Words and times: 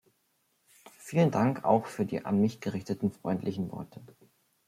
Vielen 0.97 1.29
Dank 1.29 1.63
auch 1.63 1.85
für 1.85 2.07
die 2.07 2.25
an 2.25 2.41
mich 2.41 2.59
gerichteten 2.59 3.11
freundlichen 3.11 3.71
Worte. 3.71 4.01